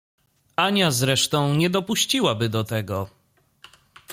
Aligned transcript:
Ania 0.55 0.91
zresztą 0.91 1.55
nie 1.55 1.69
dopuściłaby 1.69 2.49
do 2.49 2.63
tego. 2.63 3.09